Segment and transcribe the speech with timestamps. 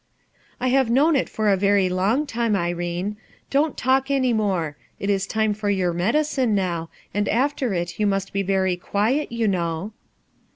[0.59, 3.17] "I have known it for a very long time, Irene.
[3.51, 7.99] Don't talk any more; it is time for your medi cine now, and after it
[7.99, 9.93] you must be very quiet, you know."